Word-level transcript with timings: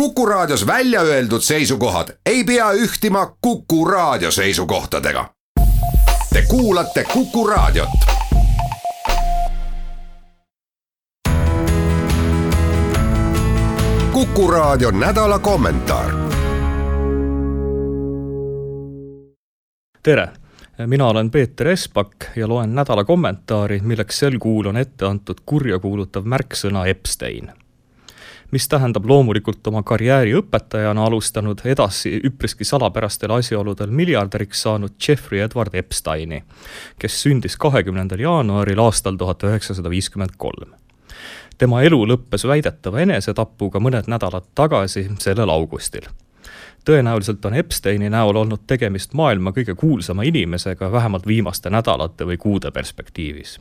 Kuku 0.00 0.26
Raadios 0.26 0.66
välja 0.66 1.00
öeldud 1.00 1.40
seisukohad 1.40 2.08
ei 2.26 2.44
pea 2.44 2.72
ühtima 2.72 3.36
Kuku 3.40 3.84
Raadio 3.84 4.30
seisukohtadega. 4.30 5.30
Te 6.32 6.42
kuulate 6.48 7.04
Kuku 7.04 7.46
Raadiot. 7.46 7.88
kuku 14.12 14.50
Raadio 14.50 14.90
nädala 14.90 15.38
kommentaar. 15.38 16.10
tere 20.02 20.28
mina 20.86 21.06
olen 21.06 21.30
Peeter 21.30 21.68
Espak 21.68 22.10
ja 22.36 22.48
loen 22.48 22.74
nädala 22.74 23.04
kommentaari, 23.04 23.80
milleks 23.82 24.18
sel 24.18 24.38
kuul 24.38 24.66
on 24.66 24.76
ette 24.76 25.06
antud 25.06 25.36
kurjakuulutav 25.46 26.24
märksõna 26.24 26.86
Epstein 26.86 27.65
mis 28.52 28.68
tähendab 28.68 29.06
loomulikult 29.06 29.66
oma 29.66 29.82
karjääri 29.82 30.34
õpetajana 30.40 31.06
alustanud, 31.06 31.60
edasi 31.64 32.16
üpriski 32.24 32.64
salapärastel 32.64 33.32
asjaoludel 33.36 33.90
miljardäriks 33.90 34.62
saanud 34.66 34.96
Jeffrey 35.08 35.42
Edward 35.44 35.74
Epsteini, 35.74 36.42
kes 36.98 37.22
sündis 37.22 37.56
kahekümnendal 37.56 38.20
jaanuaril 38.22 38.82
aastal 38.84 39.16
tuhat 39.16 39.42
üheksasada 39.42 39.90
viiskümmend 39.90 40.36
kolm. 40.38 40.76
Tema 41.58 41.82
elu 41.82 42.02
lõppes 42.06 42.44
väidetava 42.48 43.00
enesetapuga 43.00 43.80
mõned 43.80 44.10
nädalad 44.12 44.52
tagasi, 44.54 45.08
sellel 45.18 45.50
augustil 45.50 46.08
tõenäoliselt 46.86 47.44
on 47.44 47.54
Epsteini 47.54 48.10
näol 48.10 48.36
olnud 48.36 48.62
tegemist 48.66 49.14
maailma 49.14 49.50
kõige 49.52 49.74
kuulsama 49.74 50.22
inimesega 50.22 50.92
vähemalt 50.92 51.26
viimaste 51.26 51.70
nädalate 51.70 52.26
või 52.26 52.36
kuude 52.36 52.70
perspektiivis. 52.70 53.58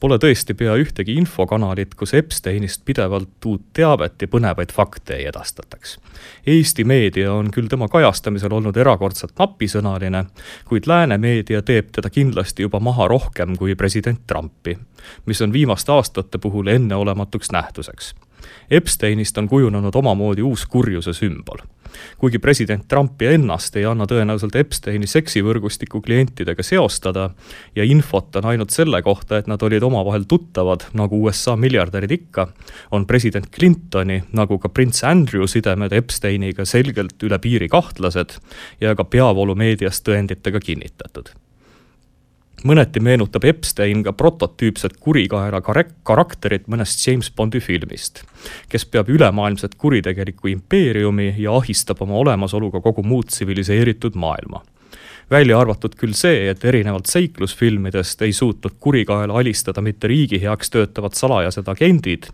Pole 0.00 0.18
tõesti 0.18 0.54
pea 0.54 0.74
ühtegi 0.78 1.14
infokanalit, 1.18 1.94
kus 1.94 2.14
Epsteinist 2.14 2.84
pidevalt 2.84 3.46
uut 3.46 3.62
teavet 3.72 4.22
ja 4.22 4.28
põnevaid 4.28 4.72
fakte 4.72 5.16
ei 5.16 5.26
edastataks. 5.30 5.98
Eesti 6.46 6.84
meedia 6.84 7.32
on 7.32 7.50
küll 7.54 7.68
tema 7.68 7.88
kajastamisel 7.88 8.52
olnud 8.52 8.76
erakordselt 8.76 9.34
napisõnaline, 9.38 10.24
kuid 10.68 10.86
lääne 10.86 11.18
meedia 11.18 11.62
teeb 11.62 11.90
teda 11.92 12.10
kindlasti 12.10 12.66
juba 12.66 12.80
maha 12.80 13.08
rohkem 13.08 13.56
kui 13.56 13.74
president 13.74 14.22
Trumpi, 14.26 14.78
mis 15.26 15.42
on 15.42 15.52
viimaste 15.52 15.92
aastate 15.92 16.38
puhul 16.38 16.66
enneolematuks 16.66 17.52
nähtuseks 17.52 18.14
Epsteinist 18.70 19.38
on 19.38 19.48
kujunenud 19.48 19.94
omamoodi 19.94 20.42
uus 20.42 20.66
kurjuse 20.66 21.12
sümbol. 21.12 21.62
kuigi 22.18 22.38
president 22.38 22.88
Trumpi 22.88 23.26
ennast 23.26 23.76
ei 23.76 23.84
anna 23.88 24.04
tõenäoliselt 24.04 24.56
Epsteini 24.58 25.06
seksivõrgustiku 25.06 26.02
klientidega 26.04 26.62
seostada 26.62 27.30
ja 27.76 27.84
infot 27.84 28.36
on 28.36 28.50
ainult 28.50 28.74
selle 28.74 29.00
kohta, 29.02 29.38
et 29.38 29.46
nad 29.46 29.62
olid 29.62 29.82
omavahel 29.82 30.26
tuttavad, 30.28 30.84
nagu 30.92 31.22
USA 31.24 31.56
miljardärid 31.56 32.12
ikka, 32.18 32.48
on 32.90 33.06
president 33.06 33.48
Clintoni 33.54 34.22
nagu 34.32 34.58
ka 34.58 34.68
prints 34.68 35.04
Andrew 35.04 35.46
sidemed 35.46 35.92
Epsteiniga 35.92 36.64
selgelt 36.64 37.22
üle 37.22 37.38
piiri 37.38 37.68
kahtlased 37.68 38.38
ja 38.80 38.94
ka 38.94 39.04
peavoolumeedias 39.04 40.02
tõenditega 40.04 40.60
kinnitatud 40.60 41.32
mõneti 42.64 43.00
meenutab 43.00 43.44
Epstein 43.44 44.02
ka 44.06 44.12
prototüüpset 44.12 44.96
kurikaera 45.00 45.60
karakterit 45.60 46.68
mõnest 46.70 47.02
James 47.06 47.30
Bondi 47.30 47.60
filmist, 47.60 48.22
kes 48.68 48.86
peab 48.86 49.10
ülemaailmset 49.12 49.74
kuritegelikku 49.74 50.48
impeeriumi 50.48 51.34
ja 51.38 51.56
ahistab 51.56 52.00
oma 52.02 52.16
olemasoluga 52.22 52.80
kogu 52.80 53.02
muud 53.02 53.28
tsiviliseeritud 53.32 54.16
maailma 54.16 54.62
välja 55.30 55.58
arvatud 55.58 55.94
küll 55.98 56.14
see, 56.14 56.46
et 56.50 56.64
erinevalt 56.64 57.08
seiklusfilmidest 57.10 58.22
ei 58.22 58.32
suutnud 58.32 58.76
kurikaela 58.80 59.40
alistada 59.40 59.82
mitte 59.82 60.06
riigi 60.06 60.38
heaks 60.42 60.70
töötavad 60.70 61.16
salajased 61.18 61.66
agendid 61.68 62.28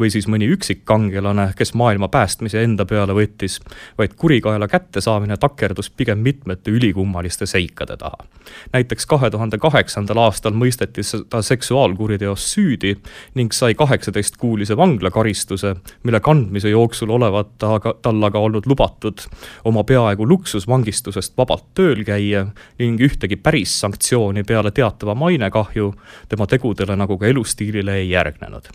või 0.00 0.10
siis 0.10 0.26
mõni 0.26 0.48
üksikkangelane, 0.50 1.52
kes 1.56 1.74
maailma 1.78 2.08
päästmise 2.10 2.64
enda 2.66 2.84
peale 2.88 3.14
võttis, 3.14 3.60
vaid 3.98 4.16
kurikaela 4.18 4.66
kättesaamine 4.68 5.36
takerdus 5.38 5.90
pigem 5.90 6.18
mitmete 6.18 6.74
ülikummaliste 6.74 7.46
seikade 7.46 7.96
taha. 7.96 8.26
näiteks 8.72 9.06
kahe 9.06 9.30
tuhande 9.30 9.58
kaheksandal 9.58 10.18
aastal 10.18 10.52
mõisteti 10.52 11.06
ta 11.30 11.42
seksuaalkuriteos 11.42 12.48
süüdi 12.54 12.96
ning 13.34 13.52
sai 13.52 13.74
kaheksateistkuulise 13.74 14.76
vanglakaristuse, 14.76 15.76
mille 16.02 16.20
kandmise 16.20 16.68
jooksul 16.68 17.10
olevat 17.10 17.54
ta 17.58 17.74
aga, 17.74 17.94
tal 18.02 18.22
aga 18.22 18.38
olnud 18.38 18.66
lubatud 18.66 19.22
oma 19.64 19.84
peaaegu 19.84 20.26
luksusvangistusest 20.28 21.38
vabalt 21.38 21.70
tööl 21.74 22.04
käia 22.04 22.31
viia 22.32 22.46
ning 22.78 23.00
ühtegi 23.00 23.36
päris 23.36 23.74
sanktsiooni 23.80 24.44
peale 24.44 24.70
teatava 24.70 25.14
mainekahju 25.14 25.92
tema 26.28 26.46
tegudele 26.46 26.96
nagu 26.96 27.18
ka 27.18 27.26
elustiilile 27.26 27.96
ei 28.00 28.10
järgnenud 28.10 28.72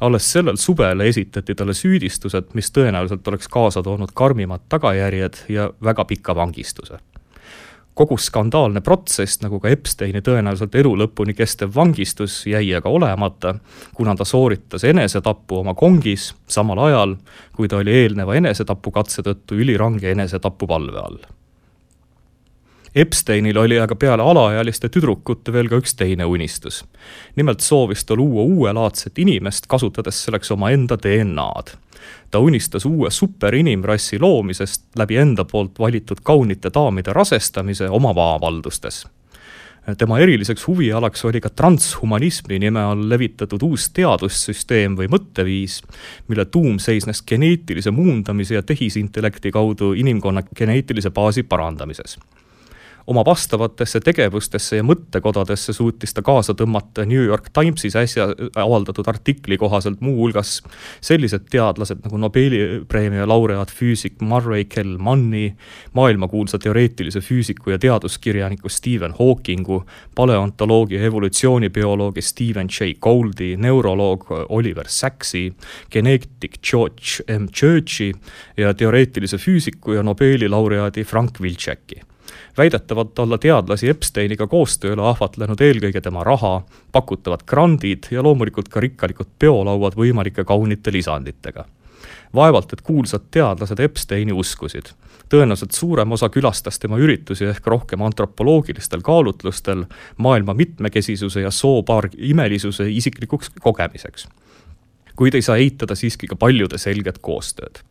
alles 0.00 0.32
sellel 0.32 0.56
suvel 0.56 1.00
esitati 1.00 1.56
talle 1.58 1.74
süüdistused, 1.74 2.52
mis 2.54 2.68
tõenäoliselt 2.70 3.28
oleks 3.28 3.48
kaasa 3.50 3.82
toonud 3.82 4.12
karmimad 4.14 4.68
tagajärjed 4.70 5.40
ja 5.50 5.72
väga 5.84 6.04
pika 6.04 6.34
vangistuse. 6.34 6.98
kogu 7.98 8.14
skandaalne 8.16 8.80
protsess, 8.80 9.40
nagu 9.42 9.58
ka 9.60 9.68
Epsteini 9.74 10.20
tõenäoliselt 10.22 10.76
elu 10.78 10.92
lõpuni 11.00 11.34
kestev 11.34 11.72
vangistus, 11.74 12.44
jäi 12.46 12.70
aga 12.78 12.88
olemata, 12.88 13.54
kuna 13.94 14.14
ta 14.14 14.24
sooritas 14.24 14.84
enesetapu 14.84 15.58
oma 15.58 15.74
kongis 15.74 16.28
samal 16.46 16.78
ajal, 16.78 17.16
kui 17.56 17.68
ta 17.68 17.82
oli 17.82 17.96
eelneva 18.04 18.38
enesetapukatse 18.38 19.26
tõttu 19.26 19.58
ülirange 19.58 20.14
enesetapuvalve 20.14 21.02
all 21.02 21.37
Epsteinil 22.94 23.58
oli 23.58 23.78
aga 23.80 23.96
peale 23.96 24.22
alaealiste 24.22 24.88
tüdrukute 24.88 25.52
veel 25.52 25.68
ka 25.68 25.80
üks 25.82 25.94
teine 25.96 26.24
unistus. 26.24 26.84
nimelt 27.36 27.60
soovis 27.60 28.04
ta 28.04 28.16
luua 28.16 28.42
uuelaadset 28.42 29.18
inimest, 29.18 29.66
kasutades 29.66 30.24
selleks 30.24 30.50
omaenda 30.50 30.96
DNA-d. 30.96 31.76
ta 32.30 32.38
unistas 32.38 32.86
uue 32.86 33.10
superinimrassi 33.10 34.18
loomisest 34.18 34.82
läbi 34.96 35.16
enda 35.16 35.44
poolt 35.44 35.78
valitud 35.78 36.18
kaunite 36.22 36.70
daamide 36.74 37.12
rasestamise 37.12 37.88
oma 37.88 38.12
maavaldustes 38.12 39.06
tema 39.98 40.18
eriliseks 40.18 40.66
huvialaks 40.66 41.24
oli 41.24 41.40
ka 41.40 41.48
transhumanismi 41.48 42.58
nime 42.58 42.80
all 42.80 43.08
levitatud 43.08 43.62
uus 43.62 43.88
teadussüsteem 43.96 44.96
või 44.98 45.08
mõtteviis, 45.08 45.80
mille 46.28 46.44
tuum 46.44 46.78
seisnes 46.78 47.22
geneetilise 47.22 47.90
muundamise 47.90 48.58
ja 48.58 48.62
tehisintellekti 48.62 49.50
kaudu 49.50 49.92
inimkonna 49.92 50.42
geneetilise 50.56 51.10
baasi 51.10 51.42
parandamises 51.42 52.18
oma 53.08 53.22
vastavatesse 53.24 54.00
tegevustesse 54.04 54.76
ja 54.76 54.84
mõttekodadesse 54.84 55.72
suutis 55.72 56.12
ta 56.12 56.20
kaasa 56.24 56.52
tõmmata 56.58 57.06
New 57.08 57.22
York 57.24 57.48
Timesis 57.56 57.96
äsja 57.96 58.26
avaldatud 58.60 59.08
artikli 59.08 59.56
kohaselt 59.58 60.02
muuhulgas 60.04 60.58
sellised 61.00 61.46
teadlased 61.48 62.02
nagu 62.04 62.20
Nobeli 62.20 62.82
preemia 62.88 63.24
laureaat 63.28 63.72
füüsik 63.72 64.20
Murray 64.20 64.66
Kell-Manni, 64.68 65.54
maailmakuulsa 65.96 66.60
teoreetilise 66.60 67.22
füüsiku 67.24 67.72
ja 67.72 67.78
teaduskirjaniku 67.80 68.68
Stephen 68.68 69.16
Hawkingu, 69.18 69.80
paleontoloogi 70.14 70.98
ja 70.98 71.08
evolutsioonibioloogi 71.08 72.22
Stephen 72.22 72.68
Jay 72.68 72.94
Gouldi, 73.00 73.54
neuroloog 73.56 74.28
Oliver 74.48 74.88
Saksi, 74.88 75.46
geneetik 75.90 76.60
George 76.70 77.24
M. 77.38 77.48
Churchi 77.48 78.12
ja 78.56 78.74
teoreetilise 78.74 79.40
füüsiku 79.40 79.96
ja 79.96 80.02
Nobeli 80.02 80.48
laureaadi 80.48 81.04
Frank 81.04 81.40
Wilczeki 81.40 82.04
väidetavalt 82.58 83.18
olla 83.18 83.38
teadlasi 83.38 83.88
Epsteiniga 83.88 84.46
koostööle 84.46 85.02
ahvatlenud 85.02 85.60
eelkõige 85.60 86.00
tema 86.00 86.24
raha, 86.24 86.62
pakutavad 86.92 87.44
grandid 87.46 88.10
ja 88.10 88.22
loomulikult 88.22 88.68
ka 88.68 88.80
rikkalikud 88.80 89.30
peolauad 89.38 89.96
võimalike 89.96 90.44
kaunite 90.44 90.92
lisanditega. 90.92 91.64
vaevalt, 92.34 92.72
et 92.72 92.80
kuulsad 92.80 93.20
teadlased 93.30 93.80
Epsteini 93.80 94.32
uskusid. 94.32 94.92
tõenäoliselt 95.28 95.72
suurem 95.72 96.12
osa 96.12 96.28
külastas 96.28 96.78
tema 96.78 96.96
üritusi 96.96 97.44
ehk 97.44 97.66
rohkem 97.66 98.02
antropoloogilistel 98.02 99.00
kaalutlustel 99.00 99.84
maailma 100.16 100.54
mitmekesisuse 100.54 101.40
ja 101.40 101.50
soopaar 101.50 102.08
imelisuse 102.16 102.90
isiklikuks 102.90 103.50
kogemiseks. 103.60 104.28
kuid 105.16 105.34
ei 105.34 105.42
saa 105.42 105.56
eitada 105.56 105.94
siiski 105.94 106.26
ka 106.26 106.36
paljude 106.36 106.78
selget 106.78 107.18
koostööd 107.18 107.87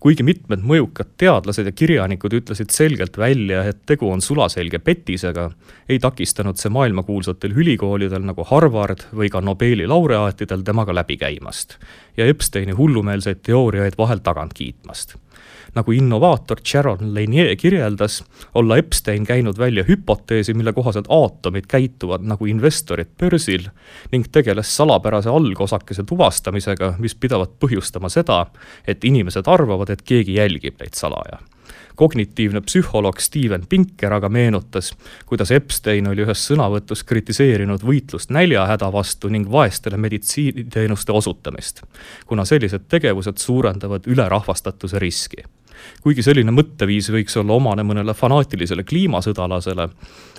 kuigi 0.00 0.24
mitmed 0.26 0.62
mõjukad 0.66 1.14
teadlased 1.18 1.66
ja 1.66 1.72
kirjanikud 1.72 2.36
ütlesid 2.38 2.72
selgelt 2.74 3.18
välja, 3.18 3.62
et 3.64 3.82
tegu 3.88 4.10
on 4.12 4.22
sulaselge 4.24 4.78
petisega, 4.78 5.48
ei 5.88 5.98
takistanud 6.02 6.60
see 6.60 6.72
maailmakuulsatel 6.74 7.56
ülikoolidel 7.56 8.24
nagu 8.26 8.44
Harvard 8.46 9.06
või 9.16 9.30
ka 9.32 9.40
Nobeli 9.44 9.88
laureaatidel 9.88 10.64
temaga 10.66 10.94
läbi 10.94 11.16
käimast 11.20 11.78
ja 12.16 12.26
Epsteini 12.26 12.76
hullumeelseid 12.76 13.42
teooriaid 13.46 13.98
vahel 13.98 14.22
tagant 14.24 14.54
kiitmast 14.56 15.16
nagu 15.74 15.92
innovaator 15.92 16.60
Sharon 16.64 17.14
Lanier 17.14 17.56
kirjeldas, 17.56 18.22
olla 18.54 18.76
Epstein 18.80 19.26
käinud 19.26 19.58
välja 19.58 19.84
hüpoteesi, 19.88 20.54
mille 20.54 20.72
kohaselt 20.72 21.08
aatomid 21.08 21.66
käituvad 21.68 22.24
nagu 22.26 22.46
investorid 22.46 23.12
börsil 23.18 23.68
ning 24.12 24.28
tegeles 24.32 24.76
salapärase 24.76 25.30
algosakese 25.30 26.04
tuvastamisega, 26.06 26.94
mis 26.98 27.14
pidavat 27.14 27.58
põhjustama 27.60 28.10
seda, 28.12 28.46
et 28.86 29.04
inimesed 29.04 29.46
arvavad, 29.46 29.90
et 29.90 30.02
keegi 30.02 30.38
jälgib 30.40 30.80
neid 30.80 30.94
salaja 30.94 31.42
kognitiivne 31.96 32.60
psühholoog 32.60 33.20
Steven 33.20 33.66
Pinker 33.68 34.12
aga 34.12 34.28
meenutas, 34.28 34.92
kuidas 35.26 35.50
Epstein 35.50 36.08
oli 36.10 36.24
ühes 36.26 36.44
sõnavõtus 36.50 37.04
kritiseerinud 37.08 37.84
võitlust 37.86 38.30
näljahäda 38.34 38.90
vastu 38.92 39.30
ning 39.32 39.50
vaestele 39.50 39.96
meditsiiniteenuste 39.96 41.12
osutamist, 41.12 41.82
kuna 42.26 42.44
sellised 42.44 42.88
tegevused 42.88 43.38
suurendavad 43.42 44.06
ülerahvastatuse 44.06 44.98
riski. 45.02 45.44
Kuigi 46.02 46.22
selline 46.24 46.52
mõtteviis 46.54 47.10
võiks 47.12 47.36
olla 47.36 47.56
omane 47.56 47.84
mõnele 47.86 48.14
fanaatilisele 48.16 48.84
kliimasõdalasele, 48.88 49.88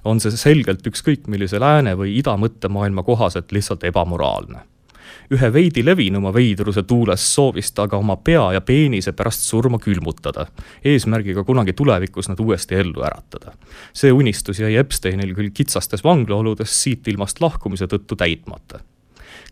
on 0.05 0.21
see 0.23 0.33
selgelt 0.33 0.87
ükskõik 0.87 1.27
millise 1.27 1.59
lääne 1.61 1.93
või 1.97 2.17
ida 2.17 2.33
mõttemaailma 2.37 3.05
kohaselt 3.05 3.53
lihtsalt 3.53 3.85
ebamoraalne 3.87 4.65
ühe 5.33 5.53
veidi 5.53 5.83
levinuma 5.85 6.33
veidruse 6.33 6.83
tuules 6.83 7.23
soovis 7.35 7.71
ta 7.71 7.87
aga 7.87 7.97
oma 7.97 8.15
pea 8.15 8.51
ja 8.55 8.61
peenise 8.61 9.11
pärast 9.11 9.43
surma 9.43 9.79
külmutada, 9.79 10.47
eesmärgiga 10.85 11.43
kunagi 11.43 11.73
tulevikus 11.73 12.29
nad 12.29 12.39
uuesti 12.39 12.75
ellu 12.75 13.03
äratada. 13.03 13.53
see 13.93 14.11
unistus 14.11 14.59
jäi 14.59 14.75
Epsteinil 14.75 15.33
küll 15.35 15.49
kitsastes 15.53 16.03
vanglaoludes 16.03 16.83
siit 16.83 17.07
ilmast 17.07 17.41
lahkumise 17.41 17.85
tõttu 17.85 18.15
täitmata. 18.15 18.79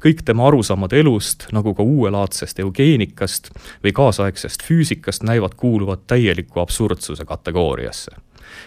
Kõik 0.03 0.21
tema 0.25 0.47
arusaamad 0.47 0.93
elust, 0.93 1.47
nagu 1.51 1.73
ka 1.73 1.83
uuelaadsest 1.83 2.59
eugeenikast 2.59 3.49
või 3.83 3.91
kaasaegsest 3.95 4.63
füüsikast 4.63 5.23
näivad 5.23 5.55
kuuluvat 5.57 6.07
täieliku 6.07 6.59
absurdsuse 6.59 7.25
kategooriasse 7.25 8.11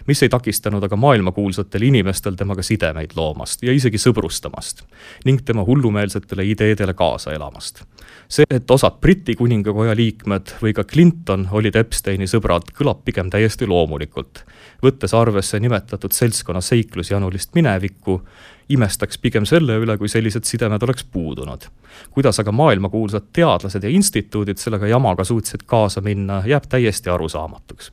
mis 0.07 0.23
ei 0.23 0.29
takistanud 0.29 0.85
aga 0.85 0.97
maailmakuulsatel 0.97 1.83
inimestel 1.83 2.37
temaga 2.39 2.63
sidemeid 2.63 3.15
loomast 3.17 3.63
ja 3.63 3.73
isegi 3.73 4.01
sõbrustamast 4.01 4.85
ning 5.25 5.43
tema 5.45 5.65
hullumeelsetele 5.67 6.45
ideedele 6.53 6.95
kaasa 6.95 7.33
elamast. 7.33 7.83
see, 8.29 8.47
et 8.51 8.71
osad 8.71 9.01
Briti 9.01 9.35
kuningakoja 9.37 9.97
liikmed 9.97 10.55
või 10.63 10.75
ka 10.75 10.85
Clinton 10.85 11.49
olid 11.51 11.77
Epsteini 11.77 12.27
sõbrad, 12.27 12.73
kõlab 12.75 13.05
pigem 13.05 13.31
täiesti 13.31 13.67
loomulikult. 13.67 14.45
võttes 14.83 15.15
arvesse 15.15 15.61
nimetatud 15.61 16.13
seltskonna 16.13 16.61
seiklusjanulist 16.61 17.55
minevikku, 17.55 18.23
imestaks 18.69 19.19
pigem 19.19 19.47
selle 19.47 19.79
üle, 19.81 19.97
kui 19.99 20.09
sellised 20.09 20.45
sidemed 20.45 20.83
oleks 20.83 21.05
puudunud. 21.05 21.69
kuidas 22.11 22.41
aga 22.41 22.53
maailmakuulsad 22.53 23.33
teadlased 23.33 23.85
ja 23.85 23.89
instituudid 23.91 24.57
sellega 24.57 24.87
jamaga 24.87 25.25
suutsid 25.25 25.65
kaasa 25.67 26.01
minna, 26.01 26.43
jääb 26.47 26.69
täiesti 26.69 27.11
arusaamatuks 27.11 27.93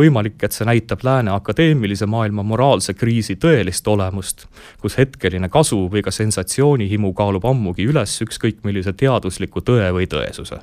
võimalik, 0.00 0.38
et 0.42 0.56
see 0.56 0.66
näitab 0.68 1.04
lääne 1.06 1.34
akadeemilise 1.34 2.08
maailma 2.10 2.42
moraalse 2.46 2.94
kriisi 2.94 3.36
tõelist 3.40 3.88
olemust, 3.88 4.46
kus 4.80 4.98
hetkeline 4.98 5.48
kasu 5.48 5.84
või 5.92 6.02
ka 6.06 6.14
sensatsioonihimu 6.14 7.12
kaalub 7.14 7.46
ammugi 7.48 7.88
üles 7.90 8.16
ükskõik 8.26 8.64
millise 8.64 8.92
teadusliku 8.92 9.64
tõe 9.64 9.92
või 9.96 10.10
tõesuse. 10.10 10.62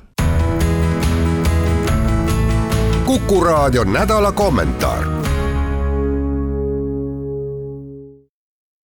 kuku 3.08 3.40
raadio 3.40 3.84
nädala 3.88 4.32
kommentaar 4.32 5.17